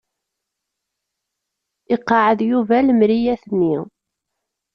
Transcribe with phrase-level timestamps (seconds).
[1.95, 3.73] Iqeɛɛed Yuba lemriyat-nni.